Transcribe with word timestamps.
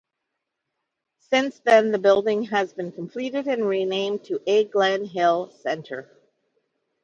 Since 1.29 1.59
then 1.59 1.91
the 1.91 1.99
building 1.99 2.45
has 2.45 2.73
been 2.73 2.91
completed 2.91 3.45
and 3.45 3.67
renamed 3.67 4.23
to 4.23 4.41
A. 4.47 4.63
Glenn 4.65 5.05
Hill 5.05 5.51
Center. 5.61 6.09